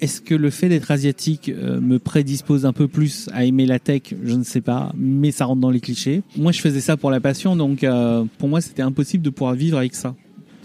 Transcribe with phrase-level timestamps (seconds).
[0.00, 3.78] Est-ce que le fait d'être asiatique euh, me prédispose un peu plus à aimer la
[3.78, 4.02] tech?
[4.22, 6.22] Je ne sais pas, mais ça rentre dans les clichés.
[6.36, 9.54] Moi, je faisais ça pour la passion, donc euh, pour moi, c'était impossible de pouvoir
[9.54, 10.14] vivre avec ça.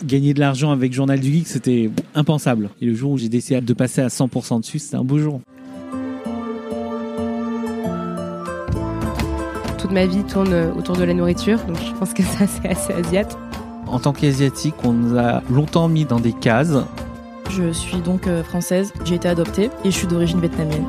[0.03, 2.69] Gagner de l'argent avec Journal du Geek, c'était impensable.
[2.81, 5.39] Et le jour où j'ai décidé de passer à 100% dessus, c'était un beau jour.
[9.77, 12.91] Toute ma vie tourne autour de la nourriture, donc je pense que ça, c'est assez
[12.91, 13.37] asiate.
[13.87, 16.75] En tant qu'asiatique, on nous a longtemps mis dans des cases.
[17.55, 20.85] Je suis donc euh, française, j'ai été adoptée et je suis d'origine vietnamienne.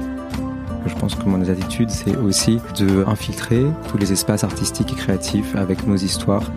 [0.87, 5.55] Je pense que mon attitude, c'est aussi de infiltrer tous les espaces artistiques et créatifs
[5.57, 6.51] avec nos histoires.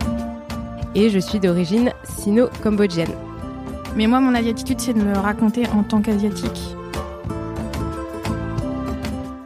[0.94, 3.12] Et je suis d'origine sino-cambodgienne.
[3.96, 6.74] Mais moi, mon attitude, c'est de me raconter en tant qu'asiatique.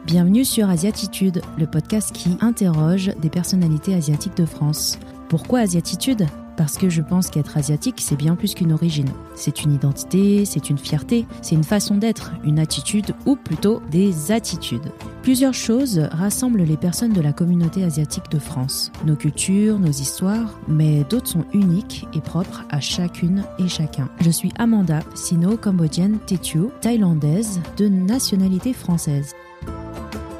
[0.05, 4.97] Bienvenue sur Asiatitude, le podcast qui interroge des personnalités asiatiques de France.
[5.27, 6.25] Pourquoi Asiatitude?
[6.57, 9.09] Parce que je pense qu'être asiatique, c'est bien plus qu'une origine.
[9.35, 14.31] C'est une identité, c'est une fierté, c'est une façon d'être, une attitude ou plutôt des
[14.31, 14.91] attitudes.
[15.21, 18.91] Plusieurs choses rassemblent les personnes de la communauté asiatique de France.
[19.05, 24.09] Nos cultures, nos histoires, mais d'autres sont uniques et propres à chacune et chacun.
[24.21, 29.33] Je suis Amanda, sino-cambodgienne Tetio, thaïlandaise de nationalité française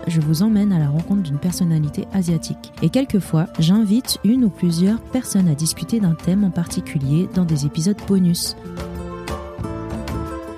[0.08, 2.72] je vous emmène à la rencontre d'une personnalité asiatique.
[2.82, 7.66] Et quelquefois, j'invite une ou plusieurs personnes à discuter d'un thème en particulier dans des
[7.66, 8.56] épisodes bonus.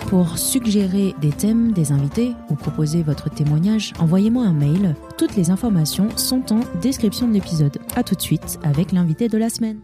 [0.07, 4.95] Pour suggérer des thèmes, des invités ou proposer votre témoignage, envoyez-moi un mail.
[5.17, 7.79] Toutes les informations sont en description de l'épisode.
[7.95, 9.79] A tout de suite avec l'invité de la semaine.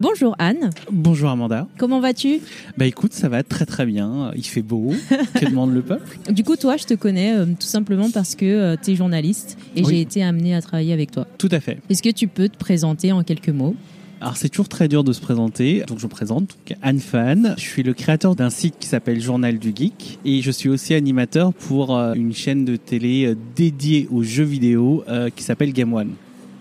[0.00, 0.70] Bonjour Anne.
[0.90, 1.68] Bonjour Amanda.
[1.78, 2.40] Comment vas-tu?
[2.76, 4.32] Bah écoute, ça va très très bien.
[4.34, 4.92] Il fait beau.
[5.40, 6.18] que demande le peuple?
[6.32, 9.56] Du coup, toi, je te connais euh, tout simplement parce que euh, tu es journaliste
[9.76, 11.28] et j'ai été amenée à travailler avec toi.
[11.38, 11.78] Tout à fait.
[11.88, 13.76] Est-ce que tu peux te présenter en quelques mots?
[14.20, 17.54] Alors c'est toujours très dur de se présenter, donc je me présente, donc Anne Fan.
[17.56, 20.94] Je suis le créateur d'un site qui s'appelle Journal du Geek et je suis aussi
[20.94, 25.04] animateur pour euh, une chaîne de télé dédiée aux jeux vidéo
[25.36, 26.14] qui s'appelle Game One.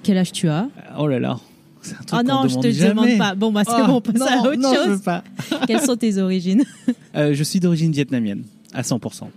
[0.04, 0.68] Quel âge tu as?
[1.00, 1.40] Oh là là,
[2.12, 3.36] ah non, je te demande pas.
[3.36, 4.86] Bon, bah c'est oh, bon, on passe à autre non, chose.
[4.86, 5.24] Je veux pas.
[5.68, 6.64] Quelles sont tes origines?
[7.16, 9.28] Euh, Je suis d'origine vietnamienne, à 100%.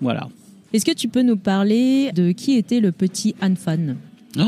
[0.00, 0.28] Voilà.
[0.72, 3.96] Est-ce que tu peux nous parler de qui était le petit Han Fan?
[4.38, 4.42] Oh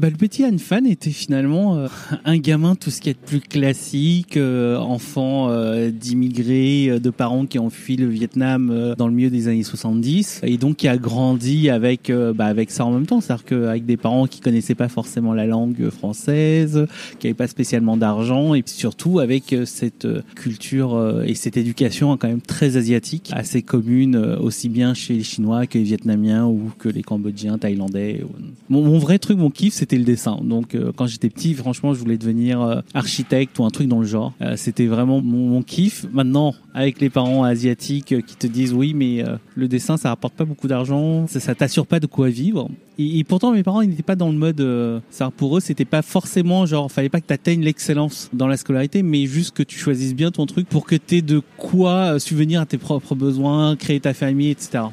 [0.00, 1.86] bah, le petit Han Fan était finalement euh,
[2.24, 7.58] un gamin, tout ce qui est plus classique, euh, enfant euh, d'immigrés, de parents qui
[7.58, 11.68] ont fui le Vietnam dans le milieu des années 70, et donc qui a grandi
[11.68, 15.34] avec bah, avec ça en même temps, c'est-à-dire qu'avec des parents qui connaissaient pas forcément
[15.34, 16.86] la langue française,
[17.18, 22.40] qui n'avaient pas spécialement d'argent, et surtout avec cette culture et cette éducation quand même
[22.40, 27.02] très asiatique, assez commune aussi bien chez les Chinois que les Vietnamiens ou que les
[27.02, 28.24] Cambodgiens, Thaïlandais.
[28.70, 30.38] Mon, mon vrai truc, mon kiff, c'est le dessin.
[30.42, 34.00] Donc euh, quand j'étais petit, franchement, je voulais devenir euh, architecte ou un truc dans
[34.00, 34.32] le genre.
[34.40, 36.06] Euh, c'était vraiment mon, kiff.
[36.12, 39.22] Maintenant, avec les parents asiatiques qui te disent oui, mais
[39.54, 42.70] le dessin, ça rapporte pas beaucoup d'argent, ça, t'assure pas de quoi vivre.
[42.98, 45.02] Et, pourtant, mes parents, ils n'étaient pas dans le mode.
[45.10, 48.56] ça pour eux, c'était pas forcément genre, fallait pas que tu atteignes l'excellence dans la
[48.56, 52.18] scolarité, mais juste que tu choisisses bien ton truc pour que tu aies de quoi
[52.18, 54.84] subvenir à tes propres besoins, créer ta famille, etc.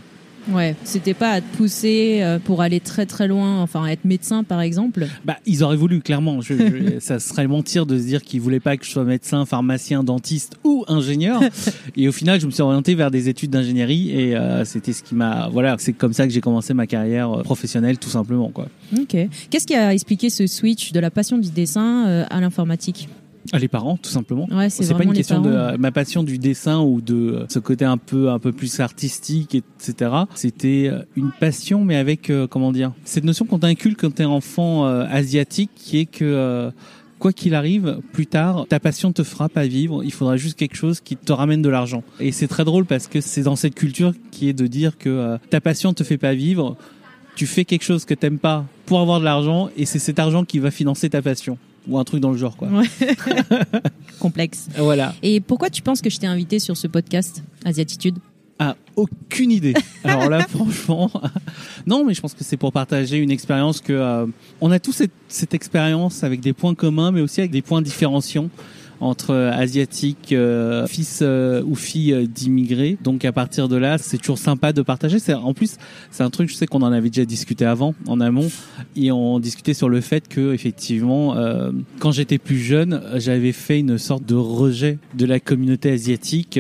[0.52, 4.44] Ouais, c'était pas à te pousser euh, pour aller très très loin, enfin être médecin
[4.44, 5.08] par exemple.
[5.26, 6.42] Bah, ils auraient voulu clairement.
[6.42, 6.54] Je,
[7.00, 10.58] ça serait mentir de se dire qu'ils voulaient pas que je sois médecin, pharmacien, dentiste
[10.64, 11.42] ou ingénieur.
[11.98, 15.04] et au final, je me suis orienté vers des études d'ingénierie et euh, c'était ce
[15.04, 15.50] qui m'a.
[15.50, 18.68] Voilà, c'est comme ça que j'ai commencé ma carrière euh, professionnelle, tout simplement quoi.
[18.98, 19.18] Ok.
[19.50, 23.10] Qu'est-ce qui a expliqué ce switch de la passion du dessin à l'informatique?
[23.54, 24.48] Ah, les parents, tout simplement.
[24.52, 27.60] Ouais, c'est pas une question de euh, ma passion du dessin ou de euh, ce
[27.60, 30.12] côté un peu un peu plus artistique, etc.
[30.36, 34.86] C'était euh, une passion, mais avec comment dire cette notion qu'on t'inculque quand t'es enfant
[34.86, 36.72] asiatique, qui est que
[37.20, 40.04] quoi qu'il arrive, plus tard, ta passion te fera pas vivre.
[40.04, 42.04] Il faudra juste quelque chose qui te ramène de l'argent.
[42.20, 45.38] Et c'est très drôle parce que c'est dans cette culture qui est de dire que
[45.50, 46.76] ta passion te fait pas vivre.
[47.36, 50.44] Tu fais quelque chose que t'aimes pas pour avoir de l'argent et c'est cet argent
[50.44, 52.70] qui va financer ta passion ou un truc dans le genre quoi.
[54.20, 54.68] Complexe.
[54.78, 55.16] Voilà.
[55.22, 58.18] Et pourquoi tu penses que je t'ai invité sur ce podcast Asiatitude?
[58.60, 59.76] Ah, aucune idée.
[60.04, 61.12] Alors là, franchement,
[61.86, 64.26] non, mais je pense que c'est pour partager une expérience que euh,
[64.62, 67.82] on a tous cette, cette expérience avec des points communs, mais aussi avec des points
[67.82, 68.50] différenciants
[69.00, 72.98] entre asiatiques, euh, fils euh, ou filles euh, d'immigrés.
[73.04, 75.20] Donc à partir de là, c'est toujours sympa de partager.
[75.20, 75.78] C'est en plus,
[76.12, 78.50] c'est un truc, je sais qu'on en avait déjà discuté avant, en amont,
[78.96, 81.36] et on discutait sur le fait que effectivement,
[82.00, 86.60] quand j'étais plus jeune, j'avais fait une sorte de rejet de la communauté asiatique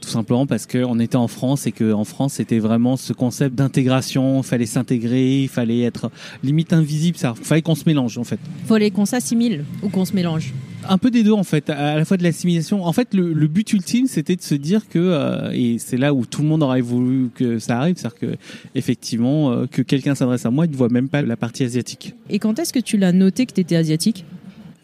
[0.00, 4.42] tout simplement parce qu'on était en France et qu'en France c'était vraiment ce concept d'intégration,
[4.42, 6.10] fallait s'intégrer, il fallait être
[6.42, 8.38] limite invisible, ça fallait qu'on se mélange en fait.
[8.66, 10.52] Fallait qu'on s'assimile ou qu'on se mélange.
[10.88, 12.84] Un peu des deux en fait, à la fois de l'assimilation.
[12.84, 16.14] En fait, le, le but ultime, c'était de se dire que, euh, et c'est là
[16.14, 18.36] où tout le monde aurait voulu que ça arrive, c'est-à-dire que
[18.74, 22.14] effectivement, euh, que quelqu'un s'adresse à moi, il ne voit même pas la partie asiatique.
[22.30, 24.24] Et quand est-ce que tu l'as noté que tu étais asiatique?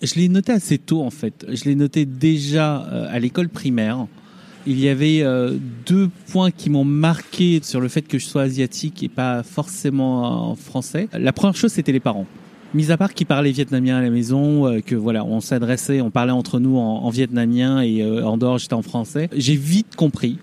[0.02, 1.46] Je l'ai noté assez tôt en fait.
[1.48, 4.06] Je l'ai noté déjà euh, à l'école primaire.
[4.66, 5.56] Il y avait euh,
[5.86, 10.50] deux points qui m'ont marqué sur le fait que je sois asiatique et pas forcément
[10.50, 11.08] en français.
[11.12, 12.26] La première chose, c'était les parents.
[12.75, 16.11] Mis à part qu'ils parlaient vietnamien à la maison, euh, que voilà, on s'adressait, on
[16.11, 19.31] parlait entre nous en, en vietnamien et euh, en dehors j'étais en français.
[19.32, 20.38] J'ai vite compris,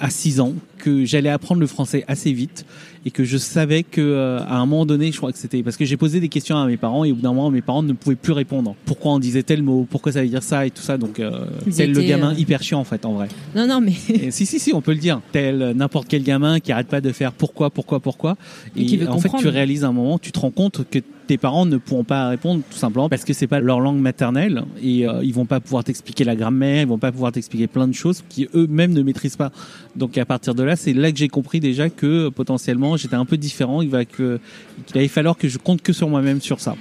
[0.00, 0.54] à 6 ans,
[0.84, 2.66] que j'allais apprendre le français assez vite
[3.06, 5.78] et que je savais que euh, à un moment donné, je crois que c'était parce
[5.78, 7.82] que j'ai posé des questions à mes parents et au bout d'un moment, mes parents
[7.82, 8.74] ne pouvaient plus répondre.
[8.84, 9.86] Pourquoi on disait tel mot?
[9.88, 10.66] Pourquoi ça veut dire ça?
[10.66, 13.28] Et tout ça Donc, euh, tel le gamin euh, hyper chiant en fait, en vrai.
[13.56, 15.22] Non, non, mais Et si, si, si, on peut le dire.
[15.32, 18.36] Tel euh, n'importe quel gamin qui arrête pas de faire pourquoi, pourquoi, pourquoi.
[18.76, 20.98] Et qui veut en fait, tu réalises à un moment, tu te rends compte que
[21.26, 24.64] tes parents ne pourront pas répondre tout simplement parce que c'est pas leur langue maternelle
[24.82, 27.88] et euh, ils vont pas pouvoir t'expliquer la grammaire, ils vont pas pouvoir t'expliquer plein
[27.88, 29.50] de choses qui eux-mêmes ne maîtrisent pas.
[29.96, 33.14] Donc à partir de là, c'est là que j'ai compris déjà que euh, potentiellement j'étais
[33.16, 33.82] un peu différent.
[33.82, 34.40] Il va que
[34.86, 36.76] qu'il allait falloir que je compte que sur moi-même sur ça.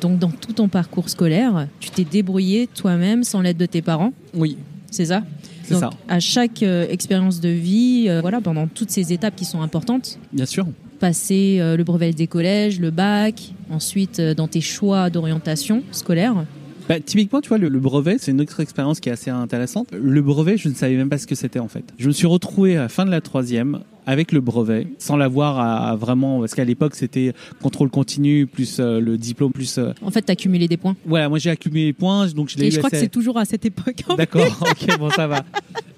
[0.00, 4.12] donc dans tout ton parcours scolaire, tu t'es débrouillé toi-même sans l'aide de tes parents,
[4.34, 4.56] Oui,
[4.90, 5.22] c'est ça?
[5.64, 5.90] C'est Donc, ça.
[6.08, 10.18] À chaque euh, expérience de vie, euh, voilà, pendant toutes ces étapes qui sont importantes,
[10.32, 10.66] Bien sûr.
[10.98, 16.46] passer euh, le brevet des collèges, le bac, ensuite dans tes choix d'orientation scolaire.
[16.88, 19.88] Bah, typiquement, tu vois, le, le brevet, c'est une autre expérience qui est assez intéressante.
[19.92, 21.84] Le brevet, je ne savais même pas ce que c'était en fait.
[21.98, 25.58] Je me suis retrouvé à la fin de la troisième avec le brevet, sans l'avoir
[25.58, 29.76] à, à vraiment, parce qu'à l'époque c'était contrôle continu plus euh, le diplôme plus.
[29.76, 30.96] euh, En fait, t'as cumulé des points.
[31.04, 33.08] voilà, moi j'ai accumulé les points, donc je l'ai Et eu je crois que c'est
[33.10, 34.02] toujours à cette époque.
[34.08, 34.16] en fait.
[34.16, 35.44] D'accord, ok, bon, ça va.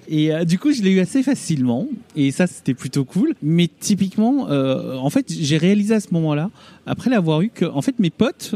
[0.09, 1.87] Et euh, du coup, je l'ai eu assez facilement.
[2.17, 3.33] Et ça, c'était plutôt cool.
[3.41, 6.49] Mais typiquement, euh, en fait, j'ai réalisé à ce moment-là,
[6.85, 8.55] après l'avoir eu, que en fait, mes potes,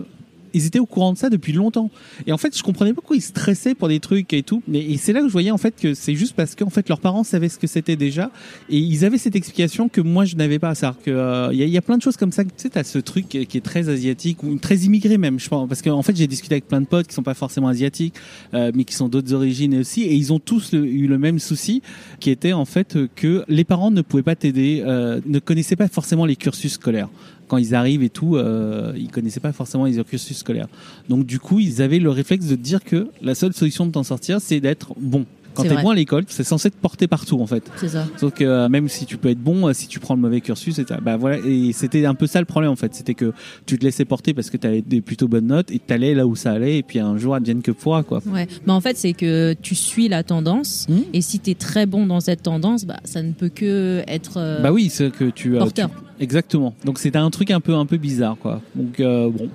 [0.56, 1.92] ils étaient au courant de ça depuis longtemps.
[2.25, 4.63] Et en fait, je comprenais pas pourquoi ils stressaient pour des trucs et tout.
[4.68, 7.00] Mais, c'est là que je voyais en fait que c'est juste parce qu'en fait, leurs
[7.02, 8.31] parents savaient ce que c'était déjà.
[8.69, 10.74] Et ils avaient cette explication que moi, je n'avais pas.
[10.74, 12.44] C'est-à-dire que euh, il y, a- y a plein de choses comme ça.
[12.44, 15.68] Tu sais, t'as ce truc qui est très asiatique ou très immigré même, je pense.
[15.68, 18.16] Parce qu'en fait, j'ai discuté avec plein de potes qui sont pas forcément asiatiques
[18.54, 21.81] euh, mais qui sont d'autres origines aussi, et ils ont tous eu le même souci,
[22.19, 25.75] qui était en fait euh, que les parents ne pouvaient pas t'aider, euh, ne connaissaient
[25.75, 27.10] pas forcément les cursus scolaires.
[27.47, 30.68] Quand ils arrivent et tout, euh, ils connaissaient pas forcément les cursus scolaires.
[31.09, 34.03] Donc du coup, ils avaient le réflexe de dire que la seule solution de t'en
[34.03, 35.25] sortir, c'est d'être bon.
[35.56, 37.63] Quand t'es bon à l'école, c'est censé te porter partout en fait.
[37.78, 38.06] C'est ça.
[38.18, 40.42] Sauf que euh, même si tu peux être bon, euh, si tu prends le mauvais
[40.42, 43.34] cursus, et bah voilà, et c'était un peu ça le problème en fait, c'était que
[43.66, 46.28] tu te laissais porter parce que tu avais des plutôt bonnes notes et t'allais là
[46.28, 48.22] où ça allait, et puis un jour advienne que pourra quoi.
[48.28, 48.48] Ouais.
[48.66, 50.86] Mais en fait, c'est que tu suis la tendance.
[50.90, 51.00] Hmm.
[51.13, 54.38] Et si tu es très bon dans cette tendance, bah, ça ne peut que être
[54.38, 55.90] euh, Bah oui, c'est que tu, euh, porteur.
[55.90, 56.74] tu- exactement.
[56.86, 58.62] Donc c'était un truc un peu un peu bizarre quoi.
[58.75, 59.50] Donc euh, bon,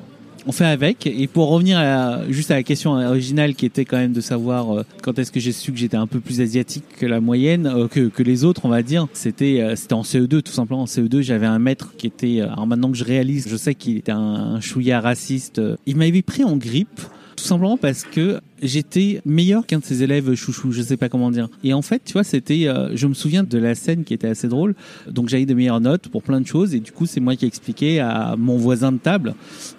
[0.47, 1.07] on fait avec.
[1.07, 4.79] Et pour revenir à juste à la question originale qui était quand même de savoir
[4.79, 7.67] euh, quand est-ce que j'ai su que j'étais un peu plus asiatique que la moyenne,
[7.67, 9.07] euh, que, les autres, on va dire.
[9.13, 10.83] C'était euh, en CE2 tout simplement.
[10.83, 12.41] En CE2, j'avais un maître qui était.
[12.41, 15.61] euh, alors maintenant que je réalise, je sais qu'il était un, un chouïa raciste.
[15.87, 17.01] Il m'avait pris en grippe.
[17.41, 21.31] Tout simplement parce que j'étais meilleur qu'un de ses élèves chouchou, je sais pas comment
[21.31, 21.49] dire.
[21.65, 24.29] Et en fait, tu vois, c'était, euh, je me souviens de la scène qui était
[24.29, 24.75] assez drôle.
[25.09, 27.47] Donc j'avais de meilleures notes pour plein de choses et du coup, c'est moi qui
[27.47, 29.35] ai expliqué à mon voisin de table,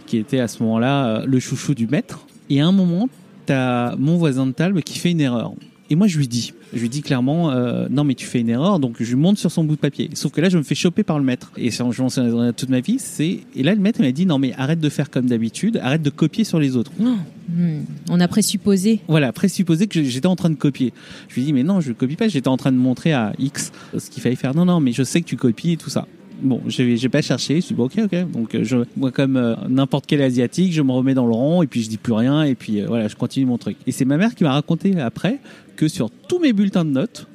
[0.08, 2.26] qui était à ce moment-là euh, le chouchou du maître.
[2.50, 3.10] Et à un moment,
[3.46, 5.54] t'as mon voisin de table qui fait une erreur.
[5.92, 8.48] Et moi, je lui dis, je lui dis clairement, euh, non, mais tu fais une
[8.48, 8.80] erreur.
[8.80, 10.10] Donc, je lui monte sur son bout de papier.
[10.14, 11.52] Sauf que là, je me fais choper par le maître.
[11.58, 12.96] Et ça, je m'en souviendrai toute ma vie.
[12.98, 15.82] C'est et là, le maître il m'a dit, non, mais arrête de faire comme d'habitude,
[15.84, 16.94] arrête de copier sur les autres.
[17.02, 17.10] Oh,
[17.50, 17.82] hmm.
[18.10, 19.02] On a présupposé.
[19.10, 20.94] Voilà, présupposer que j'étais en train de copier.
[21.28, 23.74] Je lui dis, mais non, je copie pas, j'étais en train de montrer à X
[23.98, 24.56] ce qu'il fallait faire.
[24.56, 26.08] Non, non, mais je sais que tu copies et tout ça.
[26.42, 28.32] Bon, j'ai pas cherché, je suis bon, ok, ok.
[28.32, 31.68] Donc, euh, moi, comme euh, n'importe quel asiatique, je me remets dans le rang et
[31.68, 33.78] puis je dis plus rien et puis euh, voilà, je continue mon truc.
[33.86, 35.40] Et c'est ma mère qui m'a raconté après
[35.76, 37.28] que sur tous mes bulletins de notes,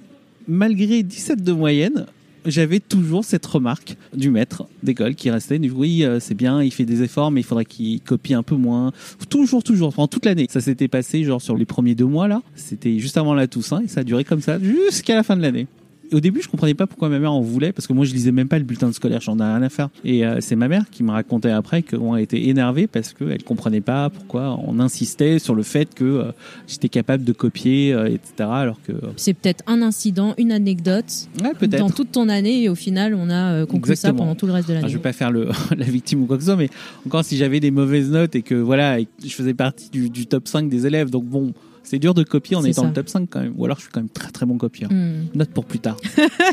[0.49, 2.07] malgré 17 de moyenne,
[2.45, 5.61] j'avais toujours cette remarque du maître d'école qui restait.
[5.71, 8.93] Oui, c'est bien, il fait des efforts, mais il faudrait qu'il copie un peu moins.
[9.29, 10.47] Toujours, toujours, pendant toute l'année.
[10.49, 12.43] Ça s'était passé genre sur les premiers deux mois là.
[12.55, 15.43] C'était juste avant la Toussaint et ça a duré comme ça jusqu'à la fin de
[15.43, 15.67] l'année.
[16.13, 18.33] Au début, je comprenais pas pourquoi ma mère en voulait, parce que moi, je lisais
[18.33, 19.89] même pas le bulletin de scolaire, j'en ai rien à faire.
[20.05, 23.81] Et euh, c'est ma mère qui me racontait après qu'on était énervée parce qu'elle comprenait
[23.81, 26.33] pas pourquoi on insistait sur le fait que euh,
[26.67, 28.49] j'étais capable de copier, euh, etc.
[28.51, 32.75] Alors que, C'est peut-être un incident, une anecdote ouais, dans toute ton année et au
[32.75, 34.89] final, on a conclu ça pendant tout le reste de l'année.
[34.89, 36.71] je vais pas faire le, la victime ou quoi que ce soit, mais
[37.07, 40.11] encore si j'avais des mauvaises notes et que voilà, et que je faisais partie du,
[40.11, 41.53] du top 5 des élèves, donc bon,
[41.87, 42.89] c'est dur de copier en étant ça.
[42.89, 43.55] le top 5 quand même.
[43.57, 44.91] Ou alors je suis quand même très très bon copieur.
[44.93, 45.27] Hmm.
[45.35, 45.97] Note pour plus tard.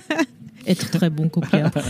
[0.68, 1.70] Être très bon copieur.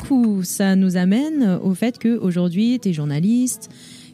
[0.00, 3.70] coup, ça nous amène au fait qu'aujourd'hui, tu es journaliste,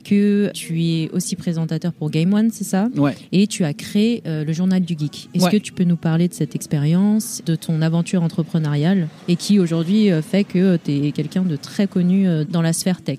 [0.09, 2.89] que tu es aussi présentateur pour Game One, c'est ça?
[2.97, 3.15] Ouais.
[3.33, 5.29] Et tu as créé euh, le journal du geek.
[5.35, 5.51] Est-ce Ouais.
[5.51, 10.11] que tu peux nous parler de cette expérience, de ton aventure entrepreneuriale et qui aujourd'hui
[10.11, 13.19] euh, fait que tu es quelqu'un de très connu euh, dans la sphère tech?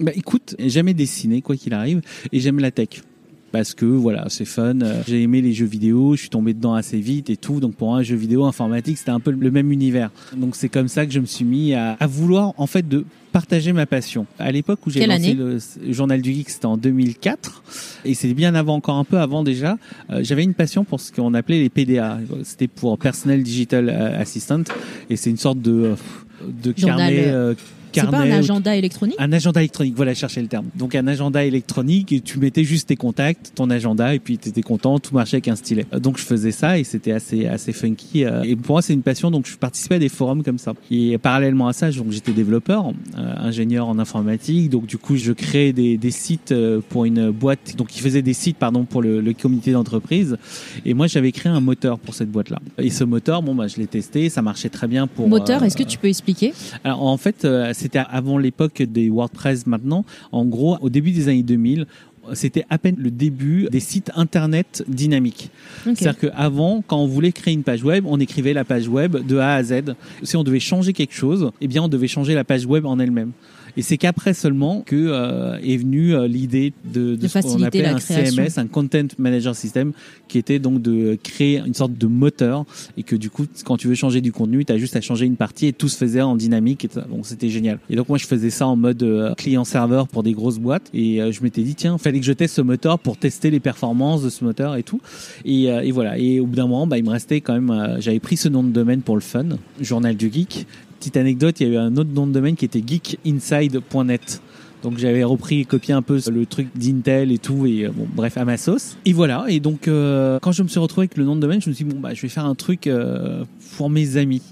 [0.00, 2.00] Bah écoute, jamais dessiné quoi qu'il arrive
[2.32, 3.02] et j'aime la tech.
[3.52, 4.80] Parce que voilà, c'est fun.
[4.80, 7.60] Euh, J'ai aimé les jeux vidéo, je suis tombé dedans assez vite et tout.
[7.60, 10.10] Donc pour un jeu vidéo informatique, c'était un peu le même univers.
[10.36, 13.04] Donc c'est comme ça que je me suis mis à, à vouloir en fait de
[13.30, 14.26] partager ma passion.
[14.38, 15.58] À l'époque où j'ai lancé le,
[15.92, 17.62] journal du geek, c'était en 2004
[18.04, 19.78] et c'est bien avant, encore un peu avant déjà.
[20.10, 22.18] euh, J'avais une passion pour ce qu'on appelait les PDA.
[22.44, 24.62] C'était pour Personnel Digital euh, Assistant
[25.10, 25.94] et c'est une sorte de
[26.42, 27.24] de Journal, carnet.
[27.28, 27.54] euh,
[27.94, 30.66] C'est pas un agenda électronique un agenda électronique, voilà, chercher le terme.
[30.76, 34.48] Donc un agenda électronique et tu mettais juste tes contacts, ton agenda et puis tu
[34.48, 35.86] étais content, tout marchait avec un stylet.
[36.00, 38.24] Donc je faisais ça et c'était assez assez funky.
[38.24, 40.72] euh, Et pour moi c'est une passion donc je participais à des forums comme ça.
[40.90, 44.70] Et parallèlement à ça, donc j'étais développeur, euh, ingénieur en informatique.
[44.70, 48.22] Donc du coup je créais des, des sites euh, pour une boîte, donc qui faisait
[48.22, 50.36] des sites pardon pour le, le comité d'entreprise.
[50.84, 52.58] Et moi j'avais créé un moteur pour cette boîte là.
[52.78, 55.28] Et ce moteur, bon bah je l'ai testé, ça marchait très bien pour.
[55.28, 56.52] Moteur, euh, est-ce que tu peux expliquer?
[56.84, 60.04] Alors en fait, euh, c'était avant l'époque des WordPress maintenant.
[60.30, 61.86] En gros, au début des années 2000,
[62.34, 65.50] c'était à peine le début des sites internet dynamiques.
[65.84, 69.36] C'est-à-dire qu'avant, quand on voulait créer une page web, on écrivait la page web de
[69.38, 69.94] A à Z.
[70.22, 72.98] Si on devait changer quelque chose, eh bien, on devait changer la page web en
[72.98, 73.32] elle-même.
[73.76, 77.62] Et c'est qu'après seulement que euh, est venue euh, l'idée de, de, De ce qu'on
[77.62, 78.44] appelait la un création.
[78.44, 79.92] CMS, un Content Manager System,
[80.28, 82.64] qui était donc de créer une sorte de moteur
[82.96, 85.26] et que du coup, quand tu veux changer du contenu, tu as juste à changer
[85.26, 86.84] une partie et tout se faisait en dynamique.
[86.84, 87.78] Et donc c'était génial.
[87.88, 91.20] Et donc moi, je faisais ça en mode euh, client-serveur pour des grosses boîtes et
[91.32, 94.30] je m'étais dit tiens, fallait que je teste ce moteur pour tester les performances de
[94.30, 95.00] ce moteur et tout.
[95.44, 96.18] Et, et voilà.
[96.18, 97.96] Et au bout d'un moment, bah, il me restait quand même.
[98.00, 99.46] J'avais pris ce nom de domaine pour le fun,
[99.80, 100.66] Journal du Geek.
[101.02, 104.40] Petite anecdote, il y a eu un autre nom de domaine qui était geekinside.net.
[104.84, 108.06] Donc j'avais repris et copié un peu le truc d'Intel et tout et euh, bon
[108.14, 108.96] bref à ma sauce.
[109.04, 111.60] Et voilà et donc euh, quand je me suis retrouvé avec le nom de domaine,
[111.60, 113.44] je me suis dit bon bah je vais faire un truc euh,
[113.76, 114.42] pour mes amis.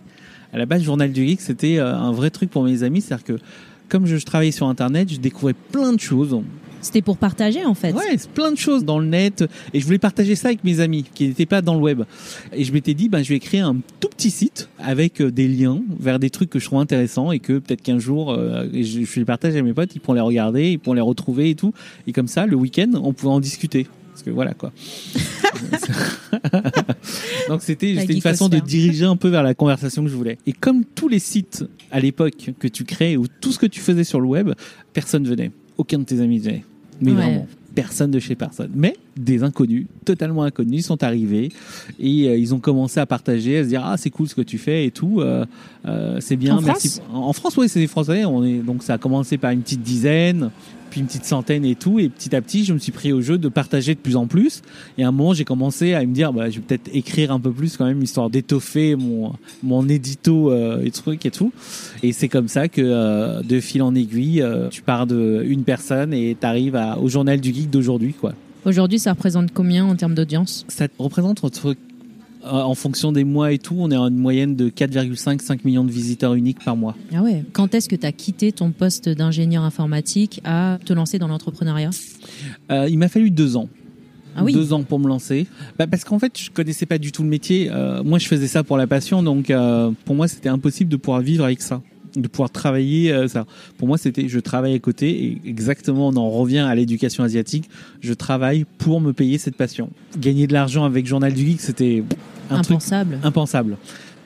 [0.53, 3.39] À la base, Journal du Geek, c'était un vrai truc pour mes amis, c'est-à-dire que
[3.89, 6.37] comme je travaillais sur internet, je découvrais plein de choses.
[6.81, 7.93] C'était pour partager en fait.
[7.93, 9.45] Ouais, c'est plein de choses dans le net.
[9.75, 12.03] Et je voulais partager ça avec mes amis qui n'étaient pas dans le web.
[12.53, 15.49] Et je m'étais dit, ben, je vais créer un tout petit site avec euh, des
[15.49, 19.05] liens vers des trucs que je trouve intéressants et que peut-être qu'un jour, euh, je,
[19.05, 21.55] je les partage à mes potes, ils pourront les regarder, ils pourront les retrouver et
[21.55, 21.73] tout.
[22.07, 23.87] Et comme ça, le week-end, on pouvait en discuter.
[24.21, 24.73] Parce que voilà quoi.
[27.49, 30.37] Donc c'était c'était une façon de diriger un peu vers la conversation que je voulais.
[30.47, 33.81] Et comme tous les sites à l'époque que tu crées ou tout ce que tu
[33.81, 34.51] faisais sur le web,
[34.93, 35.53] personne venait.
[35.81, 36.43] Aucun de tes amis.
[37.01, 37.13] Mais Ouais.
[37.17, 38.71] vraiment, personne de chez personne.
[38.75, 41.49] Mais des inconnus, totalement inconnus, sont arrivés
[41.99, 44.43] et euh, ils ont commencé à partager, à se dire ah c'est cool ce que
[44.43, 45.47] tu fais et tout, euh,
[45.87, 46.59] euh, c'est bien.
[46.59, 46.89] En merci.
[46.89, 48.25] France En, en France, oui, c'est des Français.
[48.27, 50.51] On est donc ça a commencé par une petite dizaine,
[50.91, 53.21] puis une petite centaine et tout, et petit à petit, je me suis pris au
[53.21, 54.63] jeu de partager de plus en plus.
[54.99, 57.41] Et à un moment, j'ai commencé à me dire bah je vais peut-être écrire un
[57.41, 59.33] peu plus quand même histoire d'étoffer mon
[59.63, 61.53] mon édito euh, et trucs et tout.
[62.03, 65.65] Et c'est comme ça que euh, de fil en aiguille, euh, tu pars de une
[65.65, 68.35] personne et t'arrives au journal du geek d'aujourd'hui quoi.
[68.67, 70.67] Aujourd'hui, ça représente combien en termes d'audience?
[70.69, 71.75] Ça représente entre
[72.45, 75.91] en fonction des mois et tout, on est à une moyenne de 4,5-5 millions de
[75.91, 76.97] visiteurs uniques par mois.
[77.15, 77.45] Ah ouais.
[77.53, 81.91] Quand est-ce que tu as quitté ton poste d'ingénieur informatique à te lancer dans l'entrepreneuriat?
[82.71, 83.69] Euh, il m'a fallu deux ans.
[84.37, 84.53] Ah oui.
[84.53, 85.47] Deux ans pour me lancer.
[85.79, 87.69] Bah, parce qu'en fait, je connaissais pas du tout le métier.
[87.71, 90.97] Euh, moi, je faisais ça pour la passion, donc euh, pour moi, c'était impossible de
[90.97, 91.83] pouvoir vivre avec ça,
[92.17, 93.47] de pouvoir travailler euh, ça.
[93.79, 97.69] Pour moi, c'était je travaille à côté et exactement, on en revient à l'éducation asiatique.
[98.01, 99.91] Je travaille pour me payer cette passion.
[100.19, 102.03] Gagner de l'argent avec Journal du Geek, c'était
[102.49, 103.19] truc Impensable.
[103.23, 103.77] impensable.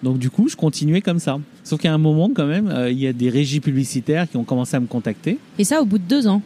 [0.02, 1.38] Donc du coup, je continuais comme ça.
[1.62, 4.44] Sauf qu'à un moment, quand même, euh, il y a des régies publicitaires qui ont
[4.44, 5.38] commencé à me contacter.
[5.58, 6.42] Et ça au bout de deux ans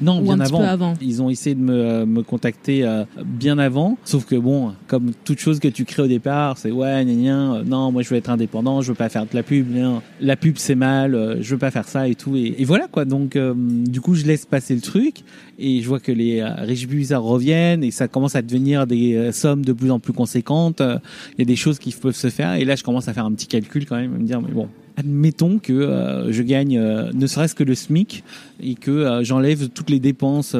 [0.00, 0.58] Non, Ou bien un petit avant.
[0.58, 0.94] peu avant.
[1.02, 3.98] Ils ont essayé de me, euh, me contacter euh, bien avant.
[4.04, 7.54] Sauf que bon, comme toute chose que tu crées au départ, c'est ouais, gna, gna,
[7.54, 10.02] euh, non, moi je veux être indépendant, je veux pas faire de la pub, gna,
[10.20, 12.36] la pub c'est mal, euh, je veux pas faire ça et tout.
[12.36, 13.04] Et, et voilà quoi.
[13.04, 15.16] Donc euh, du coup, je laisse passer le truc
[15.58, 19.14] et je vois que les euh, régies publicitaires reviennent et ça commence à devenir des
[19.16, 20.80] euh, sommes de plus en plus conséquentes.
[20.80, 20.98] Euh,
[21.36, 23.26] Il y a des choses qui peuvent se faire et là, je commence à faire
[23.26, 24.68] un petit calcul quand même, à me dire mais bon.
[24.96, 28.22] Admettons que euh, je gagne euh, ne serait-ce que le SMIC
[28.62, 30.54] et que euh, j'enlève toutes les dépenses,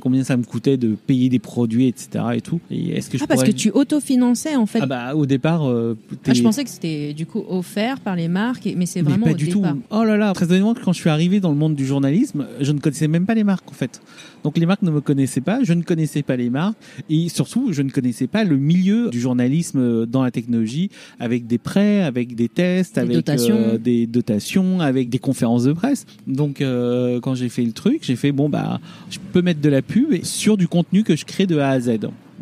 [0.00, 2.24] combien ça me coûtait de payer des produits, etc.
[2.34, 2.60] et tout.
[2.70, 4.80] Et est-ce que je Ah, parce pourrais- que tu autofinançais en fait.
[4.82, 8.68] Ah bah au départ, Ah, je pensais que c'était du coup offert par les marques,
[8.76, 9.72] mais c'est mais vraiment pas au du départ.
[9.74, 9.82] tout.
[9.90, 12.72] Oh là là, très honnêtement, quand je suis arrivé dans le monde du journalisme, je
[12.72, 14.00] ne connaissais même pas les marques en fait.
[14.44, 16.76] Donc les marques ne me connaissaient pas, je ne connaissais pas les marques
[17.10, 21.58] et surtout je ne connaissais pas le milieu du journalisme dans la technologie avec des
[21.58, 23.56] prêts, avec des tests, Des avec dotations.
[23.56, 26.06] euh, des dotations, avec des conférences de presse.
[26.26, 28.80] Donc euh, quand j'ai fait le truc, j'ai fait bon bah
[29.10, 31.80] je peux mettre de la pub sur du contenu que je crée de A à
[31.80, 31.90] Z.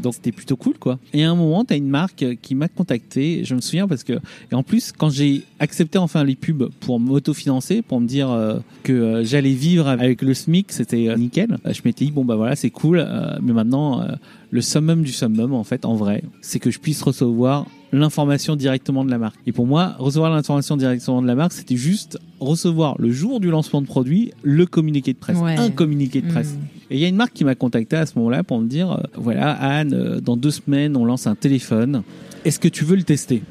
[0.03, 0.99] Donc c'était plutôt cool quoi.
[1.13, 4.05] Et à un moment, tu as une marque qui m'a contacté, je me souviens parce
[4.05, 4.15] que
[4.51, 8.59] et en plus quand j'ai accepté enfin les pubs pour m'autofinancer pour me dire euh,
[8.83, 11.59] que euh, j'allais vivre avec le SMIC, c'était euh, nickel.
[11.65, 13.07] je m'étais dit bon bah voilà, c'est cool
[13.43, 14.07] mais maintenant
[14.51, 19.05] le summum du summum en fait en vrai, c'est que je puisse recevoir l'information directement
[19.05, 19.37] de la marque.
[19.47, 23.51] Et pour moi, recevoir l'information directement de la marque, c'était juste recevoir le jour du
[23.51, 25.57] lancement de produit le communiqué de presse, Ouais.
[25.57, 26.55] un communiqué de presse.
[26.55, 26.59] Mm.
[26.91, 28.93] Et il y a une marque qui m'a contacté à ce moment-là pour me dire,
[28.93, 32.03] euh, voilà Anne, euh, dans deux semaines, on lance un téléphone.
[32.45, 33.43] Est-ce que tu veux le tester?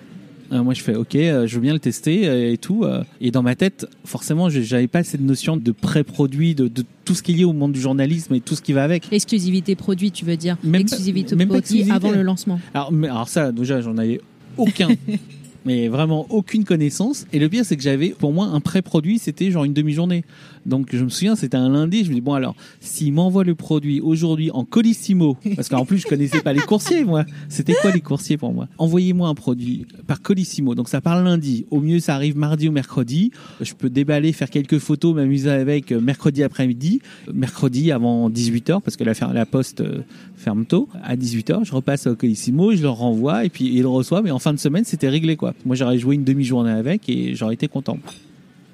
[0.52, 2.84] Moi, je fais, ok, euh, je veux bien le tester euh, et tout.
[2.84, 3.04] euh.
[3.22, 7.14] Et dans ma tête, forcément, je j'avais pas cette notion de pré-produit, de, de tout
[7.16, 9.10] ce qui est lié au monde du journalisme et tout ce qui va avec.
[9.12, 12.08] L'exclusivité produit, tu veux dire Même pas- L'exclusivité même pas produit exclusivité.
[12.08, 12.60] avant le lancement.
[12.74, 14.22] Alors, mais, alors ça, déjà, j'en avais
[14.58, 14.88] aucun.
[15.66, 17.26] mais vraiment aucune connaissance.
[17.34, 20.24] Et le pire, c'est que j'avais, pour moi, un pré-produit, c'était genre une demi-journée.
[20.68, 22.04] Donc, je me souviens, c'était un lundi.
[22.04, 26.00] Je me dis, bon, alors, s'il m'envoie le produit aujourd'hui en colissimo, parce qu'en plus,
[26.00, 27.26] je connaissais pas les coursiers, moi.
[27.50, 28.68] C'était quoi les coursiers pour moi?
[28.78, 30.76] Envoyez-moi un produit par colissimo.
[30.76, 31.66] Donc, ça part lundi.
[31.72, 33.32] Au mieux, ça arrive mardi ou mercredi.
[33.62, 37.02] Je peux déballer, faire quelques photos, m'amuser avec euh, mercredi après-midi,
[37.34, 40.02] mercredi avant 18h, parce que la, la poste euh,
[40.36, 40.90] ferme tôt.
[41.02, 44.28] À 18h, je repasse au colissimo, je le renvoie, et puis ils le reçoivent.
[44.28, 45.54] Et en fin de semaine, c'était réglé, quoi.
[45.66, 47.98] Moi, j'aurais joué une demi-journée avec et j'aurais été content.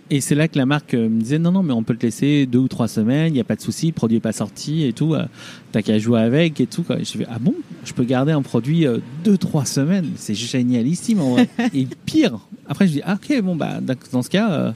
[0.09, 2.05] Et c'est là que la marque euh, me disait non, non, mais on peut te
[2.05, 4.33] laisser deux ou trois semaines, il n'y a pas de souci, le produit n'est pas
[4.33, 5.25] sorti et tout, euh,
[5.71, 6.83] t'as qu'à jouer avec et tout.
[6.83, 6.99] Quoi.
[6.99, 7.55] Et je fais ah bon,
[7.85, 11.49] je peux garder un produit euh, deux, trois semaines, c'est génialissime en vrai.
[11.73, 13.79] et pire, après je dis ah, ok, bon, bah,
[14.11, 14.71] dans ce cas, euh,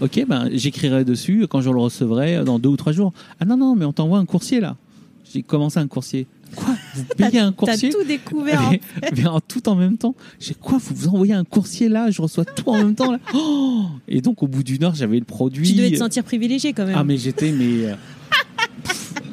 [0.00, 3.12] ok, ben, j'écrirai dessus quand je le recevrai dans deux ou trois jours.
[3.40, 4.76] Ah non, non, mais on t'envoie un coursier là.
[5.32, 6.26] J'ai commencé un coursier?
[6.54, 6.74] Quoi?
[6.98, 8.70] Vous payez un T'as coursier tout découvert.
[8.70, 8.80] mais,
[9.16, 10.14] mais en tout en même temps.
[10.40, 13.18] J'ai quoi Vous vous envoyez un coursier là, je reçois tout en même temps là.
[13.34, 15.68] Oh et donc au bout d'une heure, j'avais le produit.
[15.68, 16.96] Tu devais te sentir privilégié quand même.
[16.98, 17.94] Ah mais j'étais mais euh,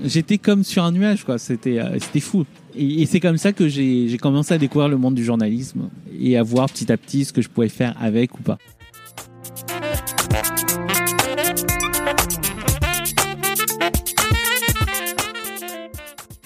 [0.04, 1.38] j'étais comme sur un nuage quoi.
[1.38, 2.46] C'était euh, c'était fou.
[2.78, 5.90] Et, et c'est comme ça que j'ai j'ai commencé à découvrir le monde du journalisme
[6.20, 8.58] et à voir petit à petit ce que je pouvais faire avec ou pas.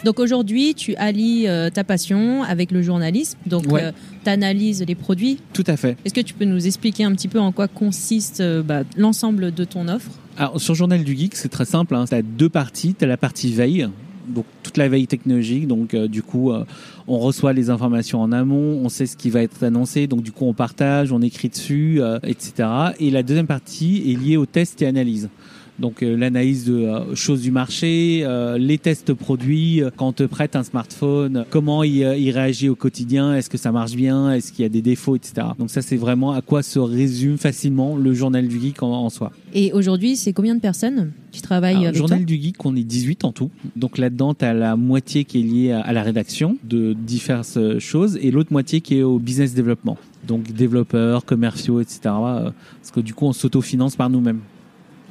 [0.06, 3.38] Donc aujourd'hui, tu allies euh, ta passion avec le journalisme.
[3.46, 3.92] Donc Ouais.
[4.24, 5.40] tu analyses les produits.
[5.54, 5.98] Tout à fait.
[6.06, 9.54] Est-ce que tu peux nous expliquer un petit peu en quoi consiste euh, bah, l'ensemble
[9.54, 10.12] de ton offre?
[10.38, 11.96] Alors, sur Journal du Geek, c'est très simple.
[11.96, 12.06] Hein.
[12.08, 12.96] Tu as deux parties.
[12.98, 13.90] Tu as la partie veille,
[14.30, 15.68] donc toute la veille technologique.
[15.68, 16.64] Donc, euh, du coup, euh,
[17.08, 20.08] on reçoit les informations en amont, on sait ce qui va être annoncé.
[20.08, 22.70] Donc, du coup, on partage, on écrit dessus, euh, etc.
[23.02, 25.28] Et la deuxième partie est liée aux tests et analyses.
[25.80, 30.12] Donc euh, l'analyse de euh, choses du marché, euh, les tests produits, euh, quand on
[30.12, 34.34] te prête un smartphone, comment il, il réagit au quotidien, est-ce que ça marche bien,
[34.34, 35.48] est-ce qu'il y a des défauts, etc.
[35.58, 39.10] Donc ça c'est vraiment à quoi se résume facilement le journal du geek en- en
[39.10, 39.32] soi.
[39.54, 42.26] Et aujourd'hui, c'est combien de personnes qui travaillent Alors, avec journal toi?
[42.26, 43.50] du geek, on est 18 en tout.
[43.76, 48.18] Donc là-dedans, tu as la moitié qui est liée à, la rédaction de diverses choses
[48.22, 49.98] et l'autre moitié qui est au business développement.
[50.28, 52.00] Donc développeurs, commerciaux, etc.
[52.04, 54.40] Parce que du coup, on s'autofinance par nous-mêmes.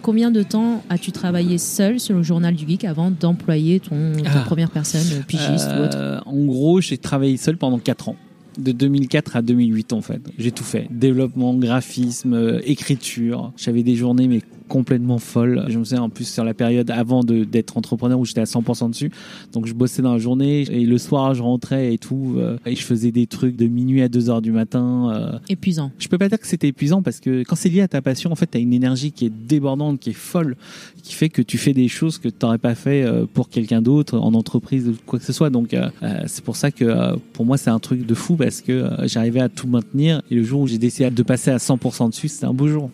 [0.02, 4.30] Combien de temps as-tu travaillé seul sur le journal du geek avant d'employer ton ta
[4.40, 4.44] Ah.
[4.44, 8.16] première personne, euh, pigiste ou autre Euh, En gros, j'ai travaillé seul pendant 4 ans.
[8.58, 10.20] De 2004 à 2008 en fait.
[10.38, 10.88] J'ai tout fait.
[10.90, 13.52] Développement, graphisme, euh, écriture.
[13.56, 15.64] J'avais des journées mais complètement folles.
[15.68, 18.44] Je me souviens en plus sur la période avant de- d'être entrepreneur où j'étais à
[18.46, 19.10] 100% dessus.
[19.52, 22.34] Donc je bossais dans la journée et le soir je rentrais et tout.
[22.36, 25.10] euh, et je faisais des trucs de minuit à 2 heures du matin.
[25.14, 25.90] euh, Épuisant.
[25.98, 28.30] je peux pas dire que c'était épuisant parce que quand c'est lié à ta passion,
[28.30, 30.56] en fait, tu as une énergie qui est débordante, qui est folle,
[31.02, 33.80] qui fait que tu fais des choses que tu n'aurais pas fait euh, pour quelqu'un
[33.82, 35.50] d'autre en entreprise ou quoi que ce soit.
[35.50, 35.88] Donc, euh,
[36.26, 39.48] c'est pour ça que pour moi, c'est un truc de fou parce que j'arrivais à
[39.48, 40.20] tout maintenir.
[40.30, 42.90] Et le jour où j'ai décidé de passer à 100% dessus, c'était un beau jour.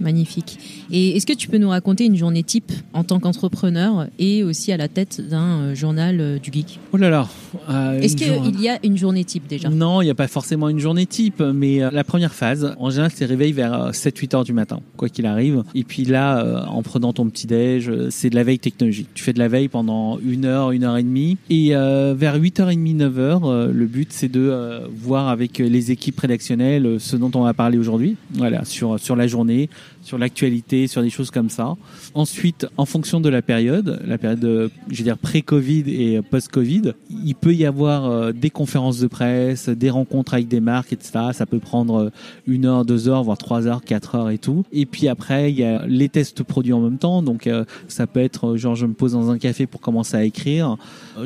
[0.00, 0.77] Magnifique.
[0.90, 4.72] Et est-ce que tu peux nous raconter une journée type en tant qu'entrepreneur et aussi
[4.72, 6.78] à la tête d'un euh, journal euh, du geek?
[6.92, 7.28] Oh là là.
[7.70, 9.68] euh, Est-ce jour- qu'il y a une journée type déjà?
[9.68, 13.10] Non, il n'y a pas forcément une journée type, mais la première phase, en général,
[13.14, 15.62] c'est réveil vers 7-8 heures du matin, quoi qu'il arrive.
[15.74, 19.08] Et puis là, en prenant ton petit-déj, c'est de la veille technologique.
[19.14, 21.36] Tu fais de la veille pendant une heure, une heure et demie.
[21.50, 26.18] Et euh, vers 8h30, 9h, euh, le but, c'est de euh, voir avec les équipes
[26.20, 29.68] rédactionnelles ce dont on va parler aujourd'hui, voilà, sur, sur la journée,
[30.02, 31.76] sur l'actualité, sur des choses comme ça.
[32.14, 36.92] Ensuite, en fonction de la période, la période, euh, je veux dire pré-Covid et post-Covid,
[37.24, 41.30] il peut y avoir euh, des conférences de presse, des rencontres avec des marques, etc.
[41.32, 42.10] Ça peut prendre euh,
[42.46, 44.64] une heure, deux heures, voire trois heures, quatre heures et tout.
[44.72, 47.22] Et puis après, il y a les tests produits en même temps.
[47.22, 47.48] Donc
[47.88, 50.76] ça peut être genre je me pose dans un café pour commencer à écrire.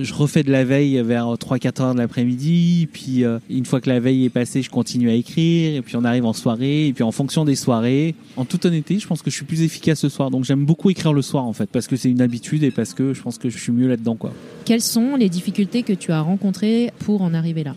[0.01, 2.89] Je refais de la veille vers 3-4 heures de l'après-midi.
[2.93, 5.77] Puis une fois que la veille est passée, je continue à écrire.
[5.77, 6.89] Et puis on arrive en soirée.
[6.89, 9.63] Et puis en fonction des soirées, en toute honnêteté, je pense que je suis plus
[9.63, 10.31] efficace ce soir.
[10.31, 12.95] Donc j'aime beaucoup écrire le soir en fait, parce que c'est une habitude et parce
[12.95, 14.17] que je pense que je suis mieux là-dedans.
[14.17, 14.33] quoi.
[14.65, 17.75] Quelles sont les difficultés que tu as rencontrées pour en arriver là?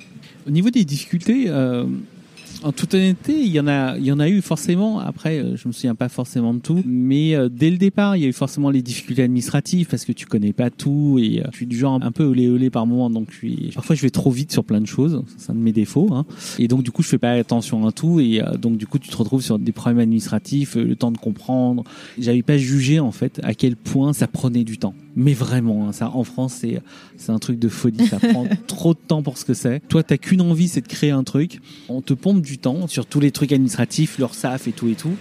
[0.48, 1.86] Au niveau des difficultés, euh,
[2.66, 5.00] en toute honnêteté, il y en a, il y en a eu forcément.
[5.00, 8.24] Après, euh, je me souviens pas forcément de tout, mais euh, dès le départ, il
[8.24, 11.48] y a eu forcément les difficultés administratives parce que tu connais pas tout et euh,
[11.52, 14.02] je suis du genre un peu olé olé par moment, donc je suis, parfois je
[14.02, 15.24] vais trop vite sur plein de choses.
[15.38, 16.26] C'est un de mes défauts, hein.
[16.58, 19.10] Et donc du coup, je fais pas attention à tout et donc du coup, tu
[19.10, 21.84] te retrouves sur des problèmes administratifs, le temps de comprendre.
[22.18, 25.92] J'avais pas jugé en fait à quel point ça prenait du temps mais vraiment, hein,
[25.94, 26.82] ça en France c'est
[27.18, 28.06] c'est un truc de folie.
[28.08, 29.82] Ça prend trop de temps pour ce que c'est.
[29.88, 31.60] Toi, t'as qu'une envie, c'est de créer un truc.
[31.90, 34.96] On te pompe du temps sur tous les trucs administratifs, leur SAF et tout et
[34.96, 35.16] tout.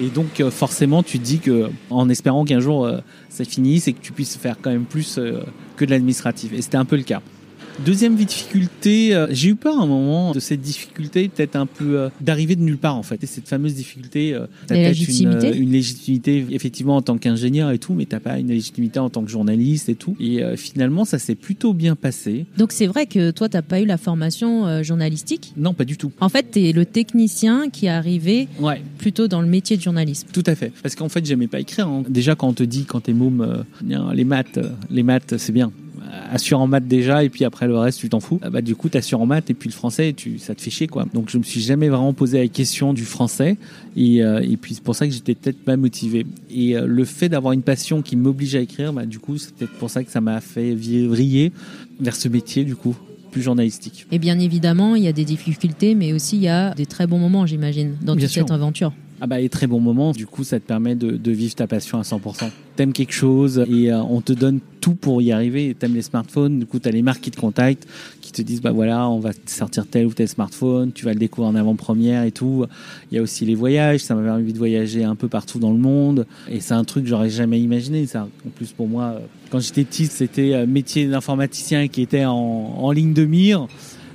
[0.00, 3.88] Et donc euh, forcément, tu te dis que en espérant qu'un jour euh, ça finisse
[3.88, 5.40] et que tu puisses faire quand même plus euh,
[5.76, 6.52] que de l'administratif.
[6.52, 7.20] Et c'était un peu le cas.
[7.84, 11.98] Deuxième difficulté, euh, j'ai eu peur à un moment de cette difficulté, peut-être un peu
[11.98, 13.22] euh, d'arriver de nulle part en fait.
[13.22, 17.78] Et cette fameuse difficulté, euh, t'as peut-être une, une, légitimité effectivement en tant qu'ingénieur et
[17.78, 20.16] tout, mais t'as pas une légitimité en tant que journaliste et tout.
[20.18, 22.46] Et finalement, ça s'est plutôt bien passé.
[22.56, 25.52] Donc c'est vrai que toi, t'as pas eu la formation journalistique?
[25.56, 26.10] Non, pas du tout.
[26.20, 28.82] En fait, t'es le technicien qui est arrivé ouais.
[28.98, 30.28] plutôt dans le métier de journalisme.
[30.32, 30.72] Tout à fait.
[30.82, 31.86] Parce qu'en fait, j'aimais pas écrire.
[31.86, 32.02] Hein.
[32.08, 34.58] Déjà, quand on te dit quand t'es môme, les maths,
[34.90, 35.70] les maths, c'est bien
[36.30, 38.88] assure en maths déjà et puis après le reste tu t'en fous bah du coup
[38.88, 41.38] t'assures en maths et puis le français tu ça te fait chier quoi donc je
[41.38, 43.56] me suis jamais vraiment posé la question du français
[43.96, 47.04] et, euh, et puis c'est pour ça que j'étais peut-être pas motivé et euh, le
[47.04, 50.04] fait d'avoir une passion qui m'oblige à écrire bah du coup c'est peut-être pour ça
[50.04, 51.52] que ça m'a fait vriller
[52.00, 52.96] vers ce métier du coup
[53.30, 54.06] plus journalistique.
[54.10, 57.06] Et bien évidemment, il y a des difficultés, mais aussi il y a des très
[57.06, 58.92] bons moments, j'imagine, dans toute cette aventure.
[59.20, 61.98] Ah bah, et très bons moments, du coup, ça te permet de, vivre ta passion
[61.98, 62.50] à 100%.
[62.76, 65.74] T'aimes quelque chose et euh, on te donne tout pour y arriver.
[65.76, 67.88] T'aimes les smartphones, du coup, t'as les marques qui te contactent,
[68.20, 71.18] qui te disent, bah voilà, on va sortir tel ou tel smartphone, tu vas le
[71.18, 72.64] découvrir en avant-première et tout.
[73.10, 75.72] Il y a aussi les voyages, ça m'a permis de voyager un peu partout dans
[75.72, 76.26] le monde.
[76.48, 78.06] Et c'est un truc que j'aurais jamais imaginé.
[78.14, 79.18] En plus, pour moi, euh,
[79.50, 83.66] quand j'étais petit, c'était euh, métier d'informaticien qui était en ligne de mire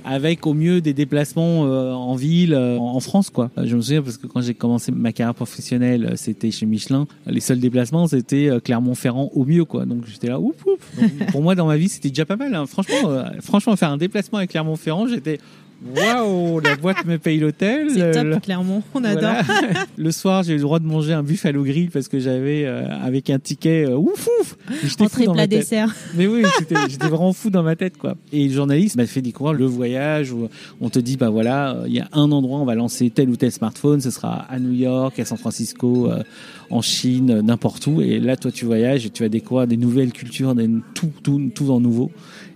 [0.04, 3.50] avec au mieux des déplacements euh, en ville, euh, en France, quoi.
[3.56, 7.06] Je me souviens parce que quand j'ai commencé ma carrière professionnelle, euh, c'était chez Michelin.
[7.26, 9.86] Les seuls déplacements, c'était Clermont-Ferrand au mieux, quoi.
[9.86, 11.30] Donc j'étais là, ouf, ouf.
[11.32, 12.54] pour moi, dans ma vie, c'était déjà pas mal.
[12.54, 12.66] Hein.
[12.66, 15.38] Franchement, franchement, faire un déplacement avec Clermont-Ferrand, j'étais
[15.84, 17.90] Waouh, la boîte me paye l'hôtel.
[17.90, 19.34] C'est top, clairement, on adore.
[19.96, 22.88] le soir, j'ai eu le droit de manger un buffalo grill parce que j'avais euh,
[23.02, 24.56] avec un ticket euh, ouf ouf.
[24.98, 25.94] Entrée plat dessert.
[26.14, 28.16] Mais oui, j'étais vraiment fou dans ma tête quoi.
[28.32, 30.48] Et le journaliste m'a fait découvrir le voyage où
[30.80, 33.36] on te dit bah voilà, il y a un endroit on va lancer tel ou
[33.36, 36.22] tel smartphone, ce sera à New York, à San Francisco, euh,
[36.70, 38.00] en Chine, n'importe où.
[38.00, 40.54] Et là, toi, tu voyages et tu vas découvrir des nouvelles cultures,
[40.94, 42.10] tout tout tout en nouveau.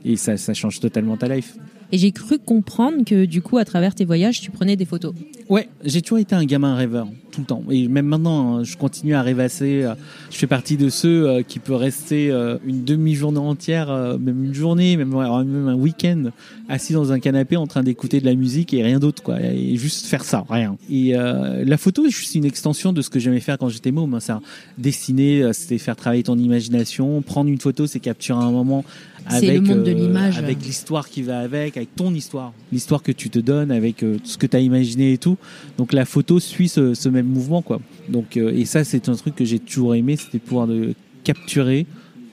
[0.05, 1.57] Et ça, ça change totalement ta life.
[1.91, 5.15] Et j'ai cru comprendre que du coup, à travers tes voyages, tu prenais des photos.
[5.49, 7.63] Ouais, j'ai toujours été un gamin rêveur tout le temps.
[7.71, 9.83] Et même maintenant, hein, je continue à rêvasser.
[9.83, 9.95] Euh,
[10.31, 14.55] je fais partie de ceux euh, qui peuvent rester euh, une demi-journée entière, même une
[14.55, 16.25] journée, même, un week-end,
[16.69, 19.41] assis dans un canapé en train d'écouter de la musique et rien d'autre, quoi.
[19.41, 20.77] Et juste faire ça, rien.
[20.91, 24.15] Et la photo est juste une extension de ce que j'aimais faire quand j'étais môme.
[24.15, 24.21] Hein.
[24.21, 24.41] Ça,
[24.77, 27.23] dessiner, c'était faire travailler ton imagination.
[27.23, 28.85] Prendre une photo, c'est capturer un moment
[29.29, 34.37] avec l'histoire qui va avec, avec ton histoire, l'histoire que tu te donnes, avec ce
[34.37, 35.37] que tu as imaginé et tout.
[35.77, 37.81] Donc la photo suit ce, même mouvement, quoi.
[38.09, 41.87] Donc euh, et ça, c'est un truc que j'ai toujours aimé, c'était pouvoir de capturer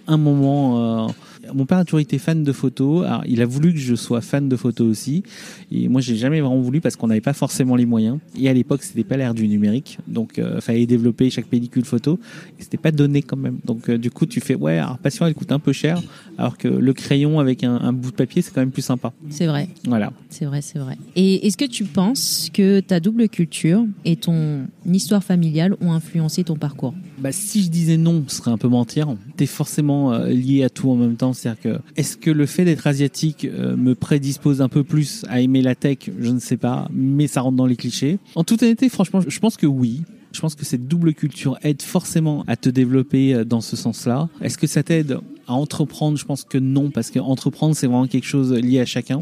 [0.08, 1.08] un moment.
[1.54, 3.06] Mon père a toujours été fan de photos.
[3.06, 5.24] Alors, il a voulu que je sois fan de photos aussi.
[5.72, 8.20] Et moi, j'ai jamais vraiment voulu parce qu'on n'avait pas forcément les moyens.
[8.40, 9.98] Et à l'époque, c'était pas l'ère du numérique.
[10.08, 12.20] Donc, il euh, fallait développer chaque pellicule photo.
[12.60, 13.60] Et c'était pas donné quand même.
[13.66, 16.02] Donc, euh, du coup, tu fais, ouais, alors, passion, elle coûte un peu cher.
[16.38, 19.14] Alors que le crayon avec un, bout de papier, c'est quand même plus sympa.
[19.30, 19.70] C'est vrai.
[19.86, 20.12] Voilà.
[20.30, 20.98] C'est vrai, c'est vrai.
[21.16, 26.44] Et est-ce que tu penses que ta double culture et ton histoire familiale ont influencé
[26.44, 26.94] ton parcours?
[27.18, 29.16] Bah, Si je disais non, ce serait un peu mentir.
[29.38, 32.66] T'es forcément euh, lié à tout en même temps c'est-à-dire que est-ce que le fait
[32.66, 36.10] d'être asiatique euh, me prédispose un peu plus à aimer la tech?
[36.20, 38.20] Je ne sais pas, mais ça rentre dans les clichés.
[38.36, 40.04] En toute honnêteté, franchement, je pense que oui.
[40.32, 44.28] Je pense que cette double culture aide forcément à te développer euh, dans ce sens-là.
[44.42, 45.20] Est-ce que ça t'aide?
[45.48, 48.86] À entreprendre, je pense que non, parce que entreprendre, c'est vraiment quelque chose lié à
[48.86, 49.22] chacun.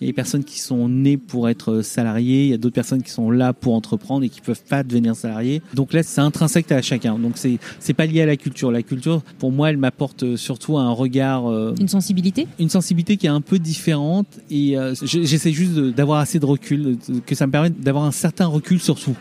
[0.00, 2.74] Il y a des personnes qui sont nées pour être salariées, il y a d'autres
[2.74, 5.62] personnes qui sont là pour entreprendre et qui peuvent pas devenir salariés.
[5.74, 7.18] Donc là, c'est intrinsèque à chacun.
[7.18, 8.70] Donc c'est c'est pas lié à la culture.
[8.70, 12.46] La culture, pour moi, elle m'apporte surtout un regard, euh, Une sensibilité?
[12.58, 16.98] une sensibilité qui est un peu différente et euh, j'essaie juste d'avoir assez de recul,
[17.26, 19.16] que ça me permette d'avoir un certain recul sur tout.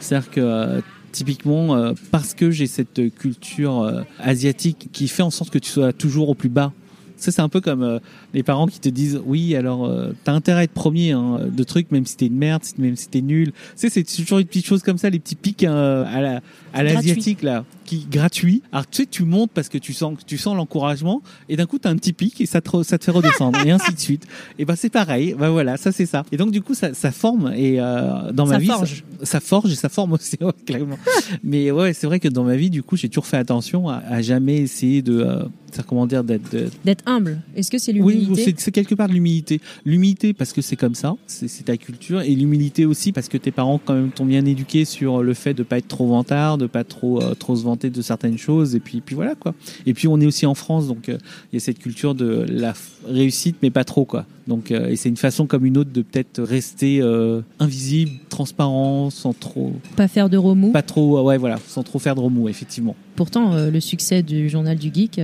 [0.00, 0.80] C'est-à-dire que euh,
[1.12, 5.70] typiquement, euh, parce que j'ai cette culture euh, asiatique qui fait en sorte que tu
[5.70, 6.72] sois toujours au plus bas.
[7.16, 7.98] Ça, c'est un peu comme euh,
[8.34, 11.62] les parents qui te disent oui, alors euh, t'as intérêt à être premier hein, de
[11.64, 13.52] trucs, même si t'es une merde, même si t'es nul.
[13.52, 16.40] Tu sais, c'est toujours une petite chose comme ça, les petits pics euh, à la
[16.74, 18.62] à l'asiatique là, qui gratuit.
[18.72, 21.78] Alors tu sais, tu montes parce que tu sens tu sens l'encouragement, et d'un coup
[21.78, 24.26] t'as un petit pic et ça te ça te fait redescendre et ainsi de suite.
[24.58, 26.24] Et ben c'est pareil, ben voilà, ça c'est ça.
[26.30, 29.04] Et donc du coup ça ça forme et euh, dans ma Ça vie forge.
[29.20, 30.98] Ça, ça forge et ça forme aussi ouais, clairement.
[31.42, 33.96] Mais ouais, c'est vrai que dans ma vie du coup j'ai toujours fait attention à,
[33.96, 35.44] à jamais essayer de euh,
[35.86, 37.40] comment dire d'être de- D'être humble.
[37.56, 39.60] Est-ce que c'est oui, l'humilité c'est quelque part de l'humilité.
[39.84, 43.50] L'humilité parce que c'est comme ça, c'est ta culture, et l'humilité aussi parce que tes
[43.50, 46.66] parents quand même t'ont bien éduqué sur le fait de pas être trop vantard, de
[46.66, 49.54] pas trop euh, trop se vanter de certaines choses, et puis puis voilà quoi.
[49.86, 51.18] Et puis on est aussi en France, donc euh,
[51.52, 52.74] il y a cette culture de la
[53.06, 54.26] réussite, mais pas trop quoi.
[54.48, 59.10] Donc euh, et c'est une façon comme une autre de peut-être rester euh, invisible, transparent,
[59.10, 60.72] sans trop, Pas faire de remous.
[60.72, 62.96] pas trop, ouais voilà, sans trop faire de remous effectivement.
[63.14, 65.20] Pourtant, euh, le succès du journal du geek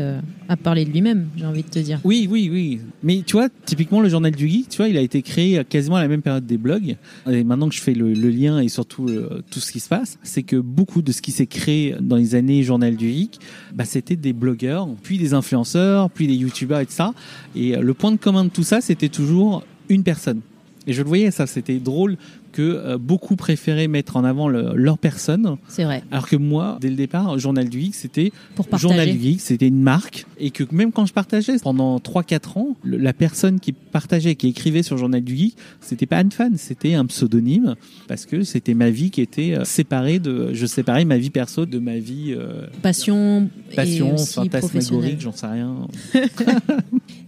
[0.48, 2.00] a parlé de lui-même, j'ai envie de te dire.
[2.04, 2.80] Oui, oui, oui.
[3.04, 5.94] Mais tu vois, typiquement, le journal du geek, tu vois, il a été créé quasiment
[5.96, 6.96] à la même période des blogs.
[7.30, 9.88] Et maintenant que je fais le, le lien et surtout euh, tout ce qui se
[9.88, 13.38] passe, c'est que beaucoup de ce qui s'est créé dans les années journal du geek,
[13.72, 17.14] bah, c'était des blogueurs, puis des influenceurs, puis des youtubeurs et tout ça.
[17.54, 20.40] Et le point de commun de tout ça, c'était toujours une personne.
[20.86, 22.16] Et je le voyais, ça, c'était drôle
[22.52, 26.04] que euh, beaucoup préféraient mettre en avant le- leur personne, C'est vrai.
[26.12, 28.30] alors que moi, dès le départ, Journal du Geek, c'était
[28.78, 32.76] Journal du Geek, c'était une marque et que même quand je partageais pendant 3-4 ans,
[32.84, 36.52] le- la personne qui partageait, qui écrivait sur Journal du Geek, c'était pas Anne Fan,
[36.56, 37.74] c'était un pseudonyme
[38.06, 41.66] parce que c'était ma vie qui était euh, séparée de, je séparais ma vie perso
[41.66, 45.74] de ma vie euh, Passion, passion, fantasmagorique, j'en sais rien.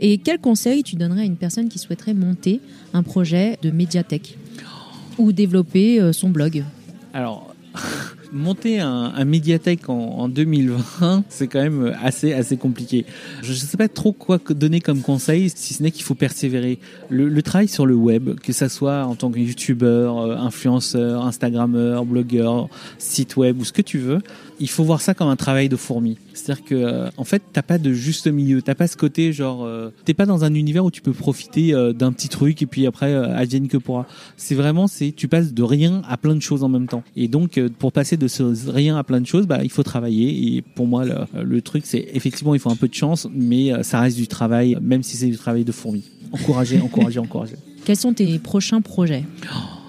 [0.00, 2.60] Et quel conseil tu donnerais à une personne qui souhaiterait monter
[2.92, 4.38] un projet de médiathèque
[5.18, 6.64] ou développer euh, son blog?
[8.32, 13.04] monter un, un médiathèque en, en 2020, c'est quand même assez assez compliqué.
[13.42, 16.78] Je ne sais pas trop quoi donner comme conseil, si ce n'est qu'il faut persévérer.
[17.08, 22.04] Le, travail sur le web, que ça soit en tant que youtubeur, euh, influenceur, instagrammeur,
[22.04, 24.18] blogueur, site web ou ce que tu veux,
[24.58, 26.18] il faut voir ça comme un travail de fourmi.
[26.34, 29.64] C'est-à-dire que euh, en fait, t'as pas de juste milieu, t'as pas ce côté genre,
[29.64, 32.66] euh, t'es pas dans un univers où tu peux profiter euh, d'un petit truc et
[32.66, 34.06] puis après euh, advienne que pourra.
[34.36, 37.02] C'est vraiment, c'est tu passes de rien à plein de choses en même temps.
[37.16, 40.56] Et donc, pour passer de ce rien à plein de choses, bah il faut travailler.
[40.56, 43.82] Et pour moi, le, truc, c'est effectivement, il faut un peu de chance, mais euh,
[43.82, 46.04] ça reste du travail, même si c'est du travail de fourmi.
[46.32, 47.56] Encourager, encourager, encourager.
[47.86, 49.22] Quels sont tes prochains projets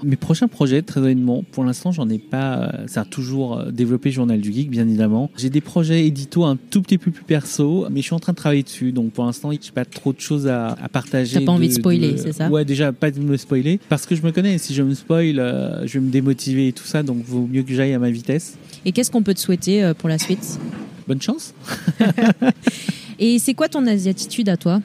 [0.04, 2.60] Mes prochains projets, très honnêtement, pour l'instant, j'en ai pas.
[2.76, 5.32] euh, Ça a toujours euh, développé Journal du Geek, bien évidemment.
[5.36, 8.34] J'ai des projets édito un tout petit peu plus perso, mais je suis en train
[8.34, 8.92] de travailler dessus.
[8.92, 11.40] Donc pour l'instant, j'ai pas trop de choses à, à partager.
[11.40, 14.16] T'as pas envie de spoiler, c'est ça Ouais, déjà pas de me spoiler, parce que
[14.16, 14.60] je me connais.
[14.60, 17.02] Si je me spoil, euh, je vais me démotiver et tout ça.
[17.02, 18.58] Donc vaut mieux que j'aille à ma vitesse.
[18.86, 20.60] Et qu'est-ce qu'on peut te souhaiter pour la suite
[21.08, 21.56] Bonne chance.
[23.20, 24.82] Et c'est quoi ton asiatitude à toi?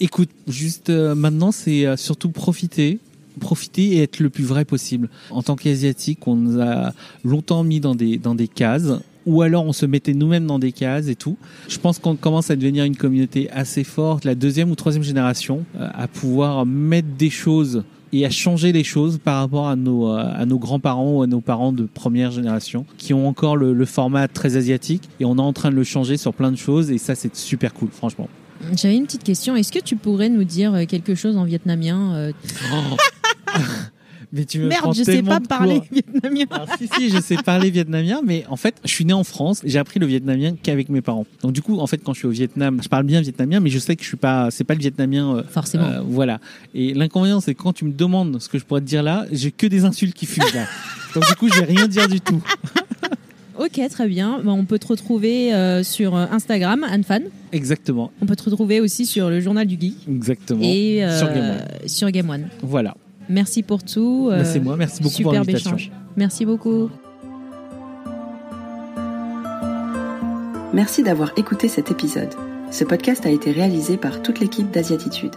[0.00, 3.00] Écoute, juste euh, maintenant, c'est euh, surtout profiter.
[3.40, 5.08] Profiter et être le plus vrai possible.
[5.30, 6.92] En tant qu'asiatique, on nous a
[7.24, 8.92] longtemps mis dans des, dans des cases,
[9.26, 11.36] ou alors on se mettait nous-mêmes dans des cases et tout.
[11.68, 15.64] Je pense qu'on commence à devenir une communauté assez forte, la deuxième ou troisième génération,
[15.76, 20.06] euh, à pouvoir mettre des choses et à changer les choses par rapport à nos,
[20.08, 23.84] à nos grands-parents ou à nos parents de première génération, qui ont encore le, le
[23.84, 26.90] format très asiatique, et on est en train de le changer sur plein de choses,
[26.90, 28.28] et ça c'est super cool, franchement.
[28.76, 29.56] J'avais une petite question.
[29.56, 32.32] Est-ce que tu pourrais nous dire euh, quelque chose en vietnamien euh,
[34.30, 36.44] Mais tu me Merde, je sais pas parler vietnamien.
[36.50, 39.62] Alors, si, si, je sais parler vietnamien, mais en fait, je suis né en France,
[39.64, 41.24] j'ai appris le vietnamien qu'avec mes parents.
[41.42, 43.70] Donc, du coup, en fait, quand je suis au Vietnam, je parle bien vietnamien, mais
[43.70, 45.36] je sais que je suis pas, c'est pas le vietnamien.
[45.36, 45.86] euh, Forcément.
[45.86, 46.40] euh, voilà.
[46.74, 49.24] Et l'inconvénient, c'est que quand tu me demandes ce que je pourrais te dire là,
[49.32, 50.66] j'ai que des insultes qui fusent là.
[51.14, 52.42] Donc, du coup, je vais rien dire du tout.
[53.58, 54.40] Ok, très bien.
[54.44, 57.22] Bon, on peut te retrouver euh, sur euh, Instagram, AnneFan.
[57.52, 58.12] Exactement.
[58.22, 60.60] On peut te retrouver aussi sur le journal du geek Exactement.
[60.62, 61.88] et euh, Sur Game One.
[61.88, 62.48] sur Game One.
[62.62, 62.96] Voilà.
[63.28, 64.28] Merci pour tout.
[64.30, 64.76] Bah, c'est moi.
[64.76, 65.70] Merci beaucoup pour l'invitation.
[65.76, 65.90] échange.
[66.16, 66.88] Merci beaucoup.
[70.72, 72.32] Merci d'avoir écouté cet épisode.
[72.70, 75.32] Ce podcast a été réalisé par toute l'équipe d'Asiatitude.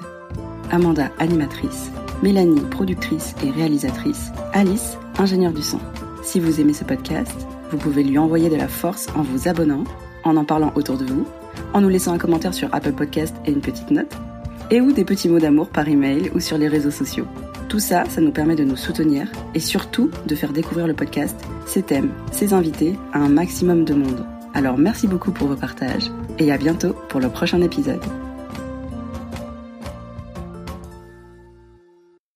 [0.69, 1.89] Amanda, animatrice,
[2.21, 5.79] Mélanie, productrice et réalisatrice, Alice, ingénieure du son.
[6.23, 7.35] Si vous aimez ce podcast,
[7.71, 9.83] vous pouvez lui envoyer de la force en vous abonnant,
[10.23, 11.25] en en parlant autour de vous
[11.73, 14.13] en nous laissant un commentaire sur Apple Podcast et une petite note,
[14.69, 17.27] et ou des petits mots d'amour par email ou sur les réseaux sociaux.
[17.69, 21.37] Tout ça, ça nous permet de nous soutenir et surtout de faire découvrir le podcast,
[21.65, 24.25] ses thèmes, ses invités à un maximum de monde.
[24.53, 28.01] Alors merci beaucoup pour vos partages et à bientôt pour le prochain épisode.